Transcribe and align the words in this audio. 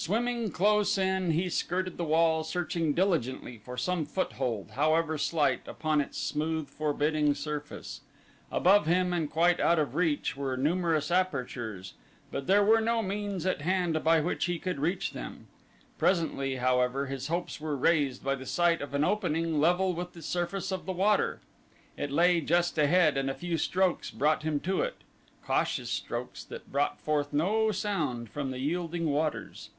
Swimming 0.00 0.52
close 0.52 0.96
in, 0.96 1.32
he 1.32 1.50
skirted 1.50 1.96
the 1.96 2.04
wall 2.04 2.44
searching 2.44 2.92
diligently 2.92 3.58
for 3.58 3.76
some 3.76 4.06
foothold, 4.06 4.70
however 4.76 5.18
slight, 5.18 5.66
upon 5.66 6.00
its 6.00 6.16
smooth, 6.16 6.68
forbidding 6.68 7.34
surface. 7.34 8.02
Above 8.52 8.86
him 8.86 9.12
and 9.12 9.28
quite 9.28 9.58
out 9.58 9.76
of 9.80 9.96
reach 9.96 10.36
were 10.36 10.56
numerous 10.56 11.10
apertures, 11.10 11.94
but 12.30 12.46
there 12.46 12.62
were 12.62 12.80
no 12.80 13.02
means 13.02 13.44
at 13.44 13.62
hand 13.62 14.04
by 14.04 14.20
which 14.20 14.44
he 14.44 14.60
could 14.60 14.78
reach 14.78 15.14
them. 15.14 15.48
Presently, 15.98 16.56
however, 16.58 17.06
his 17.06 17.26
hopes 17.26 17.60
were 17.60 17.76
raised 17.76 18.22
by 18.22 18.36
the 18.36 18.46
sight 18.46 18.80
of 18.80 18.94
an 18.94 19.02
opening 19.02 19.58
level 19.60 19.94
with 19.94 20.12
the 20.12 20.22
surface 20.22 20.70
of 20.70 20.86
the 20.86 20.92
water. 20.92 21.40
It 21.96 22.12
lay 22.12 22.40
just 22.40 22.78
ahead 22.78 23.16
and 23.16 23.28
a 23.28 23.34
few 23.34 23.58
strokes 23.58 24.12
brought 24.12 24.44
him 24.44 24.60
to 24.60 24.80
it 24.80 24.98
cautious 25.44 25.90
strokes 25.90 26.44
that 26.44 26.70
brought 26.70 27.00
forth 27.00 27.32
no 27.32 27.72
sound 27.72 28.30
from 28.30 28.52
the 28.52 28.60
yielding 28.60 29.10
waters. 29.10 29.70